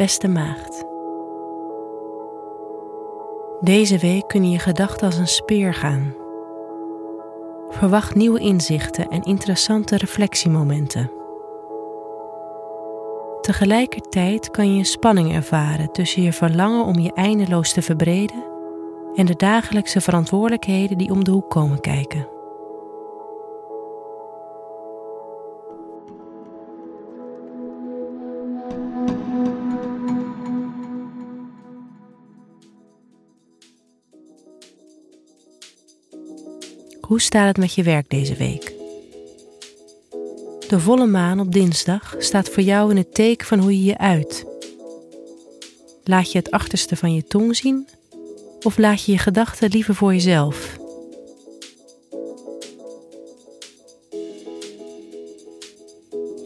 [0.00, 0.84] Beste maagd.
[3.60, 6.14] Deze week kunnen je gedachten als een speer gaan.
[7.68, 11.10] Verwacht nieuwe inzichten en interessante reflectiemomenten.
[13.40, 18.44] Tegelijkertijd kan je een spanning ervaren tussen je verlangen om je eindeloos te verbreden
[19.14, 22.39] en de dagelijkse verantwoordelijkheden die om de hoek komen kijken.
[37.10, 38.74] Hoe staat het met je werk deze week?
[40.68, 43.98] De volle maan op dinsdag staat voor jou in het teken van hoe je je
[43.98, 44.44] uit.
[46.04, 47.88] Laat je het achterste van je tong zien
[48.62, 50.78] of laat je je gedachten liever voor jezelf?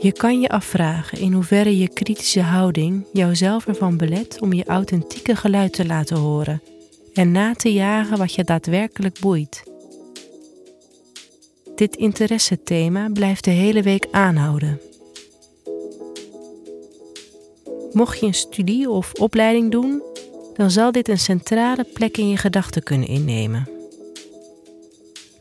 [0.00, 5.36] Je kan je afvragen in hoeverre je kritische houding jouzelf ervan belet om je authentieke
[5.36, 6.62] geluid te laten horen
[7.14, 9.73] en na te jagen wat je daadwerkelijk boeit.
[11.74, 14.80] Dit interessethema blijft de hele week aanhouden.
[17.92, 20.02] Mocht je een studie of opleiding doen,
[20.56, 23.68] dan zal dit een centrale plek in je gedachten kunnen innemen.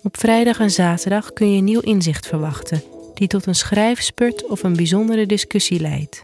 [0.04, 4.76] Op vrijdag en zaterdag kun je nieuw inzicht verwachten, die tot een schrijfspurt of een
[4.76, 6.22] bijzondere discussie leidt.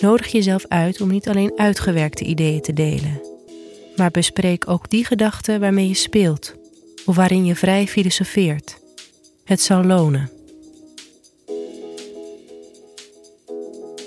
[0.00, 3.20] Nodig jezelf uit om niet alleen uitgewerkte ideeën te delen,
[3.96, 6.54] maar bespreek ook die gedachten waarmee je speelt
[7.06, 8.78] of waarin je vrij filosofeert.
[9.44, 10.30] Het zal lonen.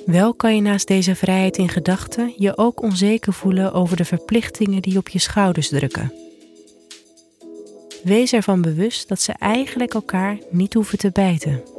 [0.05, 4.81] Wel kan je naast deze vrijheid in gedachten je ook onzeker voelen over de verplichtingen
[4.81, 6.14] die op je schouders drukken.
[8.03, 11.78] Wees ervan bewust dat ze eigenlijk elkaar niet hoeven te bijten.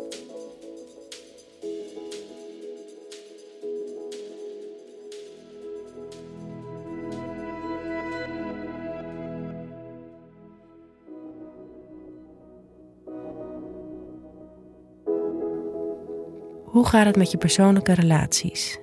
[16.70, 18.78] Hoe gaat het met je persoonlijke relaties?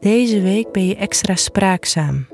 [0.00, 2.26] Deze week ben je extra spraakzaam.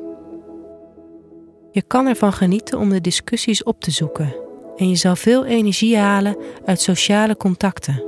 [1.71, 4.35] Je kan ervan genieten om de discussies op te zoeken
[4.77, 8.05] en je zal veel energie halen uit sociale contacten.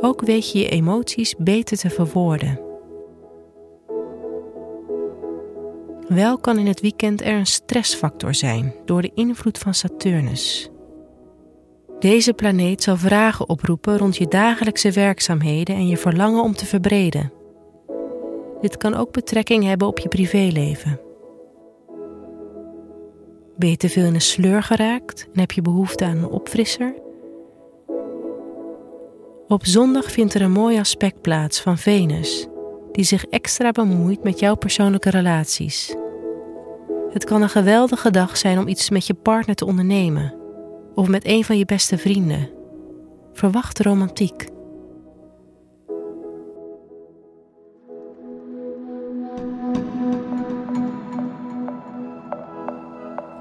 [0.00, 2.60] Ook weet je je emoties beter te verwoorden.
[6.08, 10.71] Wel kan in het weekend er een stressfactor zijn door de invloed van Saturnus.
[12.02, 17.32] Deze planeet zal vragen oproepen rond je dagelijkse werkzaamheden en je verlangen om te verbreden.
[18.60, 21.00] Dit kan ook betrekking hebben op je privéleven.
[23.56, 26.94] Ben je te veel in een sleur geraakt en heb je behoefte aan een opfrisser?
[29.48, 32.46] Op zondag vindt er een mooi aspect plaats van Venus,
[32.92, 35.94] die zich extra bemoeit met jouw persoonlijke relaties.
[37.10, 40.40] Het kan een geweldige dag zijn om iets met je partner te ondernemen
[40.94, 42.50] of met een van je beste vrienden.
[43.32, 44.50] Verwacht romantiek.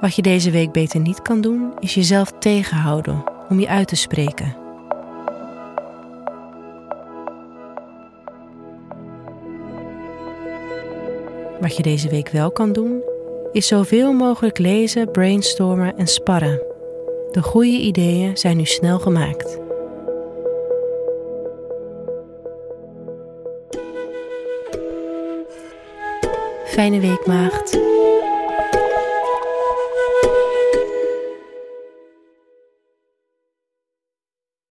[0.02, 3.96] Wat je deze week beter niet kan doen, is jezelf tegenhouden om je uit te
[3.96, 4.56] spreken.
[11.60, 13.02] Wat je deze week wel kan doen,
[13.52, 16.71] is zoveel mogelijk lezen, brainstormen en sparren.
[17.32, 19.60] De goede ideeën zijn nu snel gemaakt.
[26.66, 27.91] Fijne week, maagd.